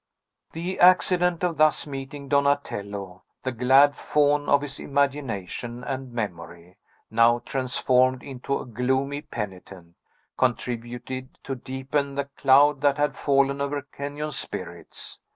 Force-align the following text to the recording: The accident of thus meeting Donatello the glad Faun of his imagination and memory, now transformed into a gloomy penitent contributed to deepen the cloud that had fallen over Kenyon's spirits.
The 0.53 0.79
accident 0.79 1.43
of 1.43 1.57
thus 1.57 1.85
meeting 1.85 2.27
Donatello 2.27 3.23
the 3.43 3.51
glad 3.51 3.93
Faun 3.93 4.49
of 4.49 4.63
his 4.63 4.79
imagination 4.79 5.83
and 5.83 6.11
memory, 6.11 6.79
now 7.11 7.37
transformed 7.45 8.23
into 8.23 8.57
a 8.59 8.65
gloomy 8.65 9.21
penitent 9.21 9.93
contributed 10.39 11.37
to 11.43 11.53
deepen 11.53 12.15
the 12.15 12.25
cloud 12.25 12.81
that 12.81 12.97
had 12.97 13.15
fallen 13.15 13.61
over 13.61 13.83
Kenyon's 13.83 14.37
spirits. 14.39 15.19